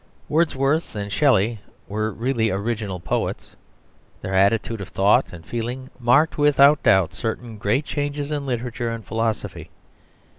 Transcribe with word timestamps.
Wordsworth 0.29 0.95
and 0.95 1.11
Shelley 1.13 1.59
were 1.87 2.11
really 2.11 2.49
original 2.49 2.99
poets; 2.99 3.55
their 4.23 4.33
attitude 4.33 4.81
of 4.81 4.89
thought 4.89 5.31
and 5.31 5.45
feeling 5.45 5.91
marked 5.99 6.39
without 6.39 6.81
doubt 6.81 7.13
certain 7.13 7.59
great 7.59 7.85
changes 7.85 8.31
in 8.31 8.47
literature 8.47 8.89
and 8.89 9.05
philosophy. 9.05 9.69